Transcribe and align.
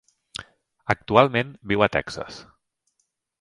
Actualment 0.93 1.51
viu 1.73 1.85
a 1.87 1.89
Texas. 1.97 2.41